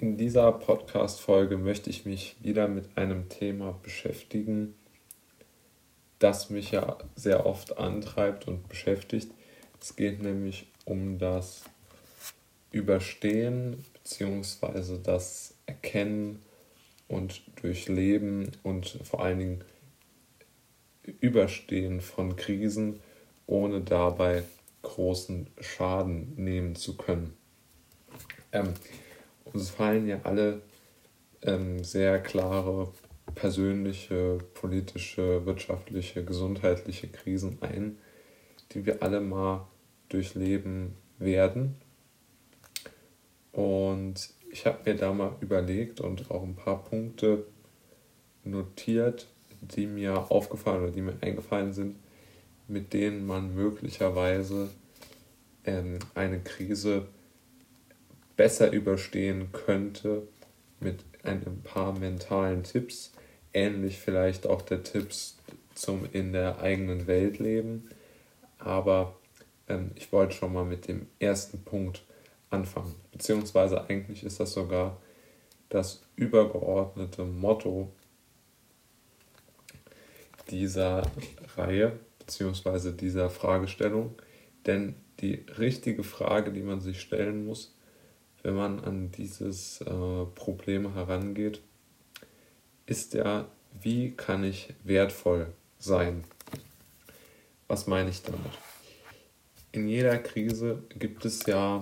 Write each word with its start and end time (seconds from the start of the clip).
In 0.00 0.16
dieser 0.16 0.50
Podcast-Folge 0.52 1.58
möchte 1.58 1.90
ich 1.90 2.06
mich 2.06 2.36
wieder 2.40 2.68
mit 2.68 2.96
einem 2.96 3.28
Thema 3.28 3.78
beschäftigen, 3.82 4.74
das 6.18 6.48
mich 6.48 6.70
ja 6.70 6.96
sehr 7.16 7.44
oft 7.44 7.76
antreibt 7.76 8.48
und 8.48 8.66
beschäftigt. 8.66 9.30
Es 9.78 9.96
geht 9.96 10.22
nämlich 10.22 10.68
um 10.86 11.18
das 11.18 11.64
Überstehen 12.72 13.84
bzw. 13.92 14.96
das 15.02 15.58
Erkennen 15.66 16.40
und 17.06 17.42
Durchleben 17.60 18.52
und 18.62 19.00
vor 19.04 19.22
allen 19.22 19.38
Dingen 19.38 19.64
Überstehen 21.02 22.00
von 22.00 22.36
Krisen, 22.36 23.00
ohne 23.46 23.82
dabei 23.82 24.44
großen 24.80 25.48
Schaden 25.60 26.32
nehmen 26.36 26.74
zu 26.74 26.96
können. 26.96 27.36
Ähm, 28.52 28.72
uns 29.44 29.70
fallen 29.70 30.06
ja 30.06 30.20
alle 30.24 30.62
ähm, 31.42 31.82
sehr 31.82 32.20
klare 32.20 32.92
persönliche, 33.34 34.38
politische, 34.54 35.44
wirtschaftliche, 35.46 36.24
gesundheitliche 36.24 37.08
Krisen 37.08 37.58
ein, 37.60 37.98
die 38.72 38.86
wir 38.86 39.02
alle 39.02 39.20
mal 39.20 39.66
durchleben 40.08 40.94
werden. 41.18 41.76
Und 43.52 44.30
ich 44.50 44.66
habe 44.66 44.78
mir 44.84 44.96
da 44.96 45.12
mal 45.12 45.36
überlegt 45.40 46.00
und 46.00 46.30
auch 46.30 46.42
ein 46.42 46.56
paar 46.56 46.84
Punkte 46.84 47.46
notiert, 48.44 49.28
die 49.60 49.86
mir 49.86 50.30
aufgefallen 50.30 50.84
oder 50.84 50.92
die 50.92 51.02
mir 51.02 51.16
eingefallen 51.20 51.72
sind, 51.72 51.96
mit 52.68 52.92
denen 52.92 53.26
man 53.26 53.54
möglicherweise 53.54 54.70
ähm, 55.64 55.98
eine 56.14 56.40
Krise 56.40 57.06
besser 58.40 58.72
überstehen 58.72 59.52
könnte 59.52 60.26
mit 60.80 61.04
ein 61.24 61.60
paar 61.62 61.92
mentalen 61.98 62.62
Tipps, 62.62 63.12
ähnlich 63.52 63.98
vielleicht 63.98 64.46
auch 64.46 64.62
der 64.62 64.82
Tipps 64.82 65.36
zum 65.74 66.08
in 66.10 66.32
der 66.32 66.58
eigenen 66.58 67.06
Welt 67.06 67.38
leben. 67.38 67.90
Aber 68.58 69.14
ähm, 69.68 69.90
ich 69.94 70.10
wollte 70.10 70.34
schon 70.34 70.54
mal 70.54 70.64
mit 70.64 70.88
dem 70.88 71.06
ersten 71.18 71.62
Punkt 71.64 72.02
anfangen. 72.48 72.94
Beziehungsweise 73.12 73.86
eigentlich 73.90 74.24
ist 74.24 74.40
das 74.40 74.54
sogar 74.54 74.96
das 75.68 76.00
übergeordnete 76.16 77.24
Motto 77.24 77.92
dieser 80.50 81.02
Reihe 81.58 81.92
beziehungsweise 82.18 82.94
dieser 82.94 83.28
Fragestellung. 83.28 84.14
Denn 84.64 84.94
die 85.20 85.44
richtige 85.58 86.04
Frage, 86.04 86.52
die 86.52 86.62
man 86.62 86.80
sich 86.80 87.02
stellen 87.02 87.44
muss, 87.44 87.74
wenn 88.42 88.54
man 88.54 88.80
an 88.80 89.10
dieses 89.12 89.80
äh, 89.82 90.24
Problem 90.34 90.94
herangeht, 90.94 91.60
ist 92.86 93.14
ja, 93.14 93.48
wie 93.80 94.12
kann 94.12 94.44
ich 94.44 94.74
wertvoll 94.82 95.52
sein? 95.78 96.24
Was 97.68 97.86
meine 97.86 98.10
ich 98.10 98.22
damit? 98.22 98.52
In 99.72 99.88
jeder 99.88 100.18
Krise 100.18 100.82
gibt 100.98 101.24
es 101.24 101.46
ja 101.46 101.80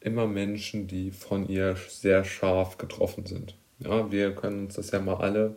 immer 0.00 0.26
Menschen, 0.26 0.86
die 0.88 1.12
von 1.12 1.48
ihr 1.48 1.76
sehr 1.88 2.24
scharf 2.24 2.76
getroffen 2.78 3.26
sind. 3.26 3.56
Ja, 3.78 4.10
wir 4.10 4.34
können 4.34 4.66
uns 4.66 4.74
das 4.74 4.90
ja 4.90 5.00
mal 5.00 5.16
alle 5.16 5.56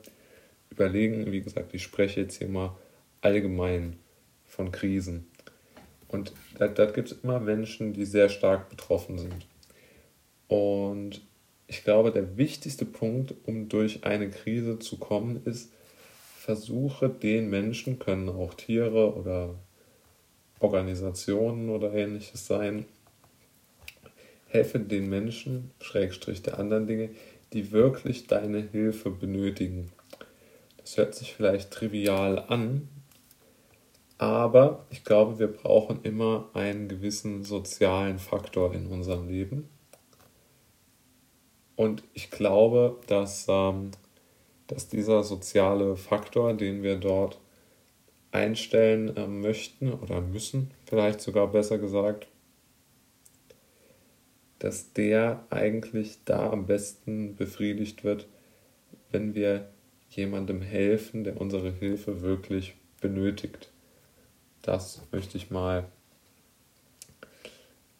überlegen. 0.70 1.32
Wie 1.32 1.42
gesagt, 1.42 1.74
ich 1.74 1.84
spreche 1.84 2.22
jetzt 2.22 2.38
hier 2.38 2.48
mal 2.48 2.76
allgemein 3.22 3.98
von 4.46 4.72
Krisen. 4.72 5.28
Und 6.08 6.34
da, 6.58 6.68
da 6.68 6.86
gibt 6.86 7.12
es 7.12 7.20
immer 7.24 7.40
Menschen, 7.40 7.94
die 7.94 8.06
sehr 8.06 8.30
stark 8.30 8.70
betroffen 8.70 9.18
sind. 9.18 9.46
Und 10.48 11.22
ich 11.68 11.84
glaube, 11.84 12.12
der 12.12 12.38
wichtigste 12.38 12.86
Punkt, 12.86 13.34
um 13.46 13.68
durch 13.68 14.06
eine 14.06 14.30
Krise 14.30 14.80
zu 14.80 14.98
kommen, 14.98 15.42
ist, 15.44 15.72
versuche 16.38 17.10
den 17.10 17.50
Menschen, 17.50 18.00
können 18.00 18.30
auch 18.30 18.54
Tiere 18.54 19.16
oder 19.16 19.56
Organisationen 20.60 21.70
oder 21.70 21.94
ähnliches 21.94 22.48
sein, 22.48 22.86
helfe 24.48 24.80
den 24.80 25.10
Menschen, 25.10 25.72
Schrägstrich 25.82 26.42
der 26.42 26.58
anderen 26.58 26.88
Dinge, 26.88 27.10
die 27.52 27.72
wirklich 27.72 28.28
deine 28.28 28.60
Hilfe 28.60 29.10
benötigen. 29.10 29.92
Das 30.78 30.98
hört 30.98 31.16
sich 31.16 31.34
vielleicht 31.34 31.72
trivial 31.72 32.40
an, 32.48 32.88
aber 34.18 34.86
ich 34.90 35.04
glaube, 35.04 35.40
wir 35.40 35.48
brauchen 35.48 36.02
immer 36.04 36.50
einen 36.54 36.88
gewissen 36.88 37.44
sozialen 37.44 38.20
Faktor 38.20 38.74
in 38.74 38.88
unserem 38.88 39.28
Leben. 39.28 39.70
Und 41.76 42.04
ich 42.14 42.32
glaube, 42.32 43.00
dass, 43.06 43.46
ähm, 43.48 43.92
dass 44.66 44.88
dieser 44.88 45.24
soziale 45.24 45.96
Faktor, 45.96 46.56
den 46.56 46.82
wir 46.82 46.98
dort 46.98 47.40
einstellen 48.32 49.16
äh, 49.16 49.28
möchten 49.28 49.94
oder 49.94 50.22
müssen, 50.22 50.72
vielleicht 50.86 51.22
sogar 51.22 51.48
besser 51.48 51.78
gesagt, 51.78 52.28
dass 54.58 54.94
der 54.94 55.46
eigentlich 55.52 56.18
da 56.26 56.50
am 56.50 56.66
besten 56.66 57.36
befriedigt 57.36 58.04
wird, 58.04 58.28
wenn 59.12 59.36
wir 59.36 59.70
jemandem 60.10 60.62
helfen, 60.62 61.24
der 61.24 61.40
unsere 61.40 61.72
Hilfe 61.72 62.22
wirklich 62.22 62.76
benötigt. 63.00 63.72
Das 64.68 65.02
möchte 65.14 65.38
ich 65.38 65.50
mal 65.50 65.86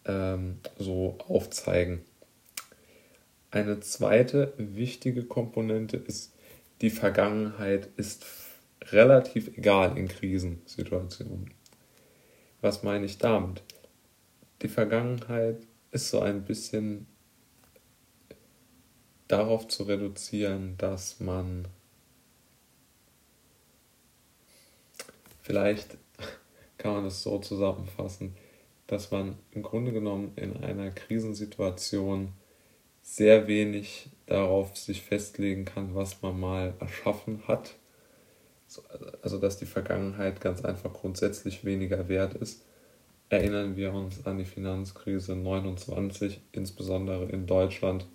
ähm, 0.04 0.60
so 0.78 1.16
aufzeigen. 1.26 2.02
Eine 3.50 3.80
zweite 3.80 4.52
wichtige 4.58 5.24
Komponente 5.24 5.96
ist, 5.96 6.34
die 6.82 6.90
Vergangenheit 6.90 7.88
ist 7.96 8.26
relativ 8.92 9.48
egal 9.56 9.96
in 9.96 10.08
Krisensituationen. 10.08 11.54
Was 12.60 12.82
meine 12.82 13.06
ich 13.06 13.16
damit? 13.16 13.62
Die 14.60 14.68
Vergangenheit 14.68 15.62
ist 15.90 16.10
so 16.10 16.20
ein 16.20 16.44
bisschen 16.44 17.06
darauf 19.26 19.68
zu 19.68 19.84
reduzieren, 19.84 20.76
dass 20.76 21.18
man 21.18 21.66
vielleicht 25.40 25.96
kann 26.78 26.94
man 26.94 27.04
es 27.04 27.22
so 27.22 27.38
zusammenfassen, 27.38 28.34
dass 28.86 29.10
man 29.10 29.36
im 29.50 29.62
Grunde 29.62 29.92
genommen 29.92 30.32
in 30.36 30.56
einer 30.64 30.90
Krisensituation 30.90 32.32
sehr 33.02 33.46
wenig 33.48 34.10
darauf 34.26 34.76
sich 34.76 35.02
festlegen 35.02 35.64
kann, 35.64 35.94
was 35.94 36.22
man 36.22 36.38
mal 36.38 36.74
erschaffen 36.80 37.42
hat. 37.46 37.74
Also 39.22 39.38
dass 39.38 39.58
die 39.58 39.66
Vergangenheit 39.66 40.40
ganz 40.40 40.62
einfach 40.64 40.92
grundsätzlich 40.92 41.64
weniger 41.64 42.08
wert 42.08 42.34
ist. 42.34 42.64
Erinnern 43.30 43.76
wir 43.76 43.92
uns 43.92 44.26
an 44.26 44.38
die 44.38 44.44
Finanzkrise 44.44 45.36
29, 45.36 46.40
insbesondere 46.52 47.24
in 47.26 47.46
Deutschland. 47.46 48.06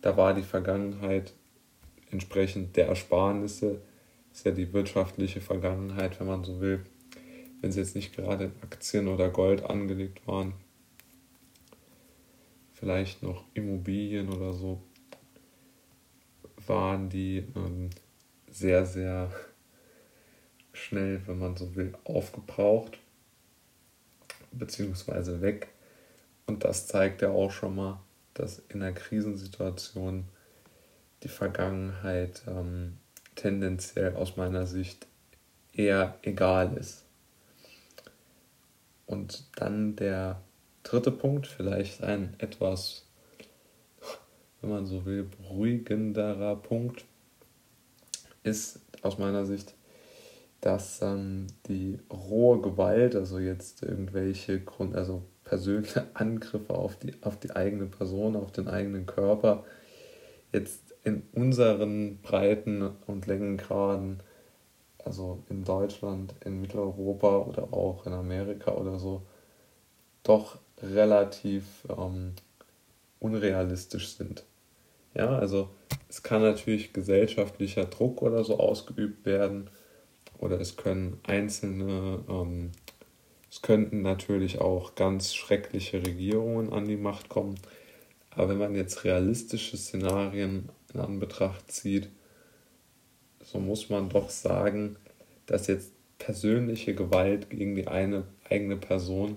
Da 0.00 0.16
war 0.16 0.34
die 0.34 0.42
Vergangenheit 0.42 1.32
entsprechend 2.10 2.76
der 2.76 2.88
Ersparnisse, 2.88 3.80
ist 4.32 4.44
ja 4.44 4.52
die 4.52 4.72
wirtschaftliche 4.72 5.40
Vergangenheit, 5.40 6.18
wenn 6.20 6.26
man 6.28 6.44
so 6.44 6.60
will, 6.60 6.84
wenn 7.60 7.72
sie 7.72 7.80
jetzt 7.80 7.96
nicht 7.96 8.14
gerade 8.14 8.44
in 8.44 8.52
Aktien 8.62 9.08
oder 9.08 9.30
Gold 9.30 9.64
angelegt 9.64 10.26
waren. 10.26 10.54
Vielleicht 12.72 13.22
noch 13.22 13.44
Immobilien 13.54 14.28
oder 14.32 14.52
so, 14.52 14.80
waren 16.66 17.08
die 17.08 17.44
ähm, 17.56 17.90
sehr, 18.50 18.86
sehr 18.86 19.32
schnell, 20.72 21.20
wenn 21.26 21.38
man 21.38 21.56
so 21.56 21.74
will, 21.74 21.94
aufgebraucht 22.04 22.98
bzw. 24.52 25.40
weg. 25.40 25.68
Und 26.46 26.64
das 26.64 26.86
zeigt 26.86 27.22
ja 27.22 27.30
auch 27.30 27.50
schon 27.50 27.74
mal, 27.74 28.00
dass 28.34 28.62
in 28.68 28.82
einer 28.82 28.92
Krisensituation 28.92 30.24
die 31.22 31.28
Vergangenheit 31.28 32.42
ähm, 32.46 32.98
tendenziell 33.34 34.14
aus 34.14 34.36
meiner 34.36 34.66
Sicht 34.66 35.06
eher 35.72 36.16
egal 36.22 36.76
ist. 36.76 37.07
Und 39.08 39.44
dann 39.56 39.96
der 39.96 40.42
dritte 40.82 41.10
Punkt, 41.10 41.46
vielleicht 41.46 42.04
ein 42.04 42.34
etwas, 42.38 43.06
wenn 44.60 44.70
man 44.70 44.86
so 44.86 45.06
will, 45.06 45.24
beruhigenderer 45.24 46.56
Punkt, 46.56 47.06
ist 48.42 48.80
aus 49.02 49.18
meiner 49.18 49.46
Sicht, 49.46 49.74
dass 50.60 51.00
ähm, 51.00 51.46
die 51.68 51.98
rohe 52.12 52.60
Gewalt, 52.60 53.16
also 53.16 53.38
jetzt 53.38 53.82
irgendwelche 53.82 54.60
Grund, 54.60 54.94
also 54.94 55.22
persönliche 55.42 56.04
Angriffe 56.14 56.74
auf 56.74 56.96
die, 56.96 57.14
auf 57.22 57.38
die 57.40 57.52
eigene 57.52 57.86
Person, 57.86 58.36
auf 58.36 58.52
den 58.52 58.68
eigenen 58.68 59.06
Körper, 59.06 59.64
jetzt 60.52 60.94
in 61.02 61.22
unseren 61.32 62.18
Breiten 62.20 62.82
und 63.06 63.26
Längengraden 63.26 64.22
also 65.08 65.42
in 65.48 65.64
Deutschland, 65.64 66.34
in 66.44 66.60
Mitteleuropa 66.60 67.38
oder 67.38 67.72
auch 67.72 68.06
in 68.06 68.12
Amerika 68.12 68.72
oder 68.72 68.98
so, 68.98 69.22
doch 70.22 70.58
relativ 70.82 71.64
ähm, 71.88 72.34
unrealistisch 73.18 74.16
sind. 74.16 74.44
Ja, 75.14 75.30
also 75.30 75.70
es 76.10 76.22
kann 76.22 76.42
natürlich 76.42 76.92
gesellschaftlicher 76.92 77.86
Druck 77.86 78.20
oder 78.20 78.44
so 78.44 78.58
ausgeübt 78.58 79.24
werden 79.24 79.70
oder 80.38 80.60
es 80.60 80.76
können 80.76 81.18
einzelne, 81.26 82.22
ähm, 82.28 82.72
es 83.50 83.62
könnten 83.62 84.02
natürlich 84.02 84.60
auch 84.60 84.94
ganz 84.94 85.34
schreckliche 85.34 86.06
Regierungen 86.06 86.70
an 86.70 86.84
die 86.84 86.98
Macht 86.98 87.30
kommen. 87.30 87.54
Aber 88.30 88.50
wenn 88.50 88.58
man 88.58 88.74
jetzt 88.74 89.04
realistische 89.04 89.78
Szenarien 89.78 90.68
in 90.92 91.00
Anbetracht 91.00 91.72
zieht, 91.72 92.10
so 93.50 93.58
muss 93.58 93.88
man 93.88 94.10
doch 94.10 94.28
sagen, 94.28 94.96
dass 95.46 95.68
jetzt 95.68 95.92
persönliche 96.18 96.94
Gewalt 96.94 97.48
gegen 97.48 97.74
die 97.74 97.86
eine 97.86 98.24
eigene 98.48 98.76
Person 98.76 99.36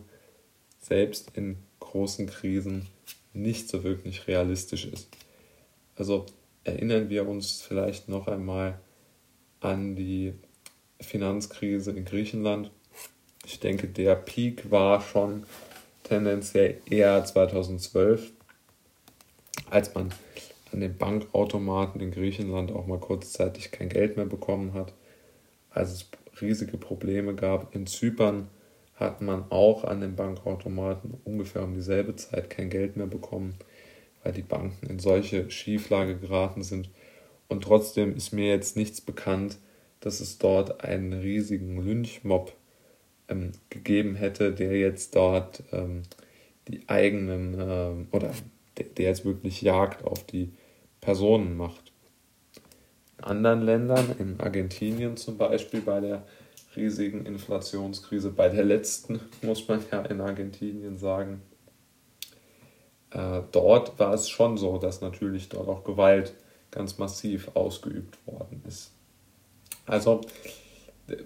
selbst 0.79 1.37
in 1.37 1.57
großen 1.79 2.27
Krisen 2.27 2.87
nicht 3.33 3.69
so 3.69 3.83
wirklich 3.83 4.27
realistisch 4.27 4.85
ist. 4.85 5.07
Also 5.95 6.25
erinnern 6.63 7.09
wir 7.09 7.27
uns 7.27 7.61
vielleicht 7.61 8.09
noch 8.09 8.27
einmal 8.27 8.79
an 9.61 9.95
die 9.95 10.33
Finanzkrise 10.99 11.91
in 11.91 12.03
Griechenland. 12.03 12.71
Ich 13.45 13.59
denke, 13.59 13.87
der 13.87 14.15
Peak 14.15 14.69
war 14.71 15.01
schon 15.01 15.45
tendenziell 16.03 16.81
eher 16.89 17.23
2012, 17.23 18.31
als 19.69 19.93
man 19.93 20.13
an 20.71 20.79
den 20.79 20.97
Bankautomaten 20.97 22.01
in 22.01 22.11
Griechenland 22.11 22.71
auch 22.71 22.87
mal 22.87 22.99
kurzzeitig 22.99 23.71
kein 23.71 23.89
Geld 23.89 24.17
mehr 24.17 24.25
bekommen 24.25 24.73
hat, 24.73 24.93
als 25.69 25.91
es 25.91 26.09
riesige 26.41 26.77
Probleme 26.77 27.35
gab. 27.35 27.75
In 27.75 27.87
Zypern 27.87 28.47
hat 28.95 29.21
man 29.21 29.45
auch 29.49 29.83
an 29.83 30.01
den 30.01 30.15
Bankautomaten 30.15 31.15
ungefähr 31.23 31.63
um 31.63 31.73
dieselbe 31.73 32.15
Zeit 32.15 32.49
kein 32.49 32.69
Geld 32.69 32.97
mehr 32.97 33.07
bekommen, 33.07 33.55
weil 34.23 34.33
die 34.33 34.43
Banken 34.43 34.87
in 34.87 34.99
solche 34.99 35.49
Schieflage 35.49 36.17
geraten 36.17 36.63
sind. 36.63 36.89
Und 37.47 37.63
trotzdem 37.63 38.15
ist 38.15 38.31
mir 38.31 38.47
jetzt 38.47 38.77
nichts 38.77 39.01
bekannt, 39.01 39.57
dass 39.99 40.19
es 40.19 40.37
dort 40.37 40.83
einen 40.83 41.13
riesigen 41.13 41.83
Lynchmob 41.83 42.53
ähm, 43.27 43.51
gegeben 43.69 44.15
hätte, 44.15 44.53
der 44.53 44.77
jetzt 44.77 45.15
dort 45.15 45.63
ähm, 45.71 46.03
die 46.67 46.87
eigenen 46.87 47.55
ähm, 47.59 48.07
oder 48.11 48.31
der, 48.77 48.85
der 48.85 49.05
jetzt 49.05 49.25
wirklich 49.25 49.61
Jagd 49.61 50.03
auf 50.03 50.25
die 50.25 50.53
Personen 51.01 51.57
macht. 51.57 51.91
In 53.17 53.23
anderen 53.23 53.61
Ländern, 53.61 54.15
in 54.19 54.39
Argentinien 54.39 55.17
zum 55.17 55.37
Beispiel 55.37 55.81
bei 55.81 55.99
der 55.99 56.23
riesigen 56.75 57.25
Inflationskrise, 57.25 58.31
bei 58.31 58.49
der 58.49 58.63
letzten 58.63 59.19
muss 59.41 59.67
man 59.67 59.83
ja 59.91 60.03
in 60.03 60.21
Argentinien 60.21 60.97
sagen, 60.97 61.41
äh, 63.11 63.41
dort 63.51 63.99
war 63.99 64.13
es 64.13 64.29
schon 64.29 64.57
so, 64.57 64.77
dass 64.77 65.01
natürlich 65.01 65.49
dort 65.49 65.67
auch 65.67 65.83
Gewalt 65.83 66.33
ganz 66.69 66.97
massiv 66.97 67.51
ausgeübt 67.55 68.17
worden 68.25 68.63
ist. 68.65 68.91
Also 69.85 70.21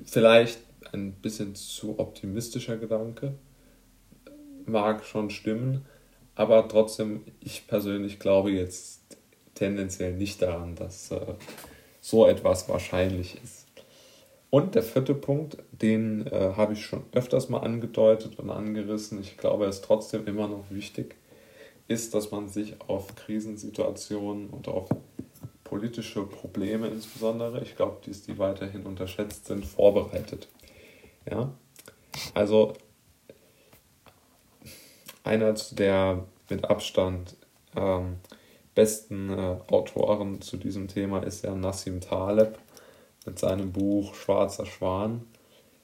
vielleicht 0.06 0.60
ein 0.92 1.12
bisschen 1.14 1.56
zu 1.56 2.00
optimistischer 2.00 2.78
Gedanke, 2.78 3.36
mag 4.66 5.06
schon 5.06 5.30
stimmen, 5.30 5.86
aber 6.34 6.68
trotzdem, 6.68 7.24
ich 7.40 7.68
persönlich 7.68 8.20
glaube 8.20 8.52
jetzt 8.52 9.18
tendenziell 9.56 10.14
nicht 10.14 10.42
daran, 10.42 10.76
dass 10.76 11.12
äh, 11.12 11.34
so 12.02 12.28
etwas 12.28 12.70
wahrscheinlich 12.70 13.42
ist. 13.44 13.66
Und 14.52 14.76
der 14.76 14.84
vierte 14.84 15.16
Punkt, 15.16 15.58
den 15.72 16.28
äh, 16.28 16.54
habe 16.56 16.74
ich 16.74 16.86
schon 16.86 17.04
öfters 17.12 17.50
mal 17.50 17.60
angedeutet 17.60 18.40
und 18.40 18.50
angerissen, 18.50 19.20
ich 19.20 19.38
glaube, 19.38 19.66
er 19.66 19.70
ist 19.70 19.84
trotzdem 19.84 20.28
immer 20.28 20.48
noch 20.48 20.66
wichtig, 20.70 21.16
ist, 21.88 22.14
dass 22.14 22.32
man 22.32 22.48
sich 22.48 22.76
auf 22.88 23.16
Krisensituationen 23.16 24.50
und 24.50 24.68
auf 24.68 24.90
politische 25.64 26.24
Probleme 26.24 26.88
insbesondere, 26.88 27.62
ich 27.62 27.76
glaube, 27.76 27.98
dies 28.06 28.24
die 28.24 28.38
weiterhin 28.38 28.86
unterschätzt 28.86 29.48
sind, 29.48 29.66
vorbereitet. 29.66 30.48
Ja, 31.30 31.52
also 32.34 32.74
einer 35.24 35.54
der 35.72 36.24
mit 36.50 36.64
Abstand 36.66 37.36
ähm, 37.76 38.18
besten 38.76 39.30
äh, 39.30 39.58
Autoren 39.68 40.42
zu 40.42 40.58
diesem 40.58 40.88
Thema 40.88 41.24
ist 41.24 41.44
ja 41.44 41.56
Nassim 41.56 42.02
Taleb 42.02 42.60
mit 43.26 43.40
seinem 43.40 43.72
Buch 43.72 44.14
Schwarzer 44.14 44.66
Schwan, 44.66 45.26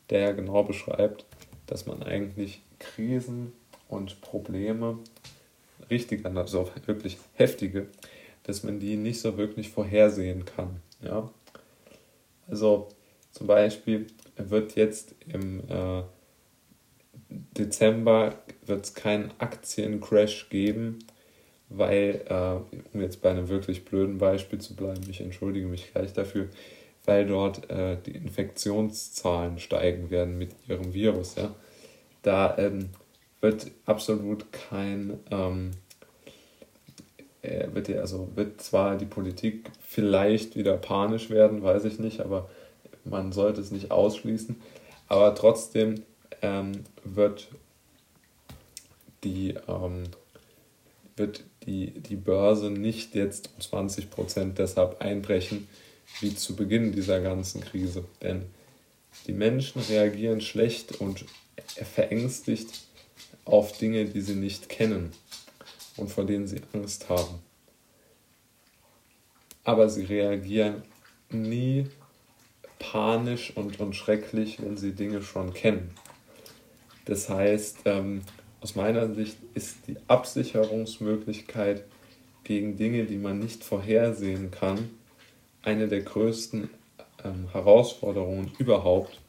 der 0.10 0.20
ja 0.20 0.32
genau 0.34 0.64
beschreibt, 0.64 1.26
dass 1.66 1.86
man 1.86 2.04
eigentlich 2.04 2.62
Krisen 2.80 3.54
und 3.88 4.22
Probleme, 4.22 5.00
richtige, 5.90 6.30
also 6.30 6.70
wirklich 6.86 7.18
heftige, 7.34 7.88
dass 8.44 8.64
man 8.64 8.80
die 8.80 8.98
nicht 8.98 9.22
so 9.22 9.38
wirklich 9.38 9.70
vorhersehen 9.70 10.46
kann. 10.46 10.82
Ja? 11.02 11.30
Also 12.48 12.90
zum 13.32 13.48
Beispiel 13.48 14.08
wird 14.36 14.76
jetzt 14.76 15.16
im 15.28 15.62
äh, 15.70 16.04
Dezember 17.30 18.36
wird 18.66 18.94
keinen 18.96 19.32
Aktiencrash 19.38 20.50
geben, 20.50 21.00
weil, 21.76 22.22
äh, 22.28 22.78
um 22.94 23.02
jetzt 23.02 23.22
bei 23.22 23.30
einem 23.30 23.50
wirklich 23.50 23.86
blöden 23.86 24.18
Beispiel 24.18 24.60
zu 24.60 24.76
bleiben, 24.76 25.02
ich 25.10 25.22
entschuldige 25.22 25.68
mich 25.68 25.92
gleich 25.92 26.14
dafür, 26.14 26.48
weil 27.06 27.26
dort 27.26 27.70
äh, 27.70 27.98
die 28.06 28.16
Infektionszahlen 28.16 29.60
steigen 29.60 30.10
werden 30.12 30.38
mit 30.38 30.52
ihrem 30.68 30.94
Virus. 30.94 31.36
Ja? 31.36 31.54
Da 32.22 32.58
ähm, 32.58 32.90
wird 33.42 33.72
absolut 33.86 34.52
kein 34.52 35.20
ähm, 35.32 35.72
wird, 37.42 37.90
also 37.90 38.30
wird 38.36 38.62
zwar 38.62 38.98
die 38.98 39.06
Politik 39.06 39.72
vielleicht 39.82 40.56
wieder 40.56 40.78
panisch 40.78 41.30
werden, 41.30 41.64
weiß 41.64 41.86
ich 41.86 42.00
nicht, 42.00 42.22
aber 42.22 42.50
man 43.04 43.32
sollte 43.32 43.62
es 43.62 43.72
nicht 43.72 43.92
ausschließen. 43.92 44.62
Aber 45.08 45.34
trotzdem 45.36 46.04
ähm, 46.42 46.84
wird, 47.04 47.50
die, 49.24 49.56
ähm, 49.68 50.04
wird 51.16 51.44
die, 51.66 51.92
die 51.92 52.16
Börse 52.16 52.70
nicht 52.72 53.16
jetzt 53.16 53.50
um 53.56 53.80
20% 53.80 54.54
deshalb 54.54 55.02
einbrechen, 55.02 55.68
wie 56.20 56.36
zu 56.36 56.56
Beginn 56.56 56.92
dieser 56.92 57.22
ganzen 57.22 57.62
Krise. 57.62 58.06
Denn 58.22 58.46
die 59.28 59.34
Menschen 59.34 59.82
reagieren 59.82 60.42
schlecht 60.42 61.00
und 61.00 61.26
verängstigt 61.76 62.86
auf 63.46 63.78
Dinge, 63.78 64.06
die 64.06 64.22
sie 64.22 64.36
nicht 64.36 64.70
kennen 64.70 65.12
und 65.98 66.10
vor 66.10 66.26
denen 66.26 66.48
sie 66.48 66.62
Angst 66.74 67.10
haben. 67.10 67.40
Aber 69.64 69.90
sie 69.90 70.06
reagieren 70.06 70.84
nie 71.30 71.88
panisch 72.80 73.56
und, 73.56 73.80
und 73.80 73.96
schrecklich, 73.96 74.62
wenn 74.62 74.78
sie 74.78 74.94
Dinge 74.94 75.22
schon 75.22 75.54
kennen. 75.54 75.92
Das 77.06 77.30
heißt, 77.30 77.80
ähm, 77.86 78.22
aus 78.62 78.76
meiner 78.76 79.14
Sicht 79.14 79.38
ist 79.56 79.88
die 79.88 79.98
Absicherungsmöglichkeit 80.08 81.84
gegen 82.44 82.78
Dinge, 82.78 83.06
die 83.06 83.18
man 83.18 83.40
nicht 83.40 83.64
vorhersehen 83.64 84.52
kann, 84.52 84.92
eine 85.64 85.88
der 85.88 86.02
größten 86.02 86.70
ähm, 87.24 87.50
Herausforderungen 87.52 88.52
überhaupt, 88.60 89.20